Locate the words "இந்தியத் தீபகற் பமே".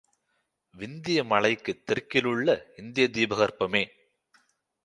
2.77-3.83